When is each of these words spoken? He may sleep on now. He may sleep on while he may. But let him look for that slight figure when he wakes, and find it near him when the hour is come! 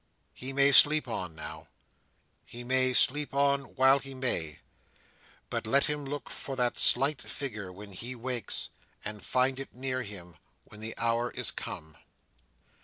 He 0.33 0.51
may 0.51 0.71
sleep 0.71 1.07
on 1.07 1.35
now. 1.35 1.67
He 2.43 2.63
may 2.63 2.91
sleep 2.91 3.35
on 3.35 3.75
while 3.75 3.99
he 3.99 4.15
may. 4.15 4.61
But 5.51 5.67
let 5.67 5.85
him 5.85 6.05
look 6.05 6.27
for 6.27 6.55
that 6.55 6.79
slight 6.79 7.21
figure 7.21 7.71
when 7.71 7.91
he 7.93 8.15
wakes, 8.15 8.69
and 9.05 9.23
find 9.23 9.59
it 9.59 9.75
near 9.75 10.01
him 10.01 10.37
when 10.63 10.79
the 10.81 10.97
hour 10.97 11.29
is 11.29 11.51
come! 11.51 11.97